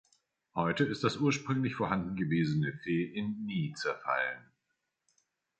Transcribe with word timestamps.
Heute 0.55 0.83
ist 0.83 1.03
das 1.03 1.17
ursprünglich 1.17 1.75
vorhanden 1.75 2.15
gewesene 2.15 2.73
Fe 2.73 3.03
in 3.13 3.45
Ni 3.45 3.71
zerfallen. 3.77 4.49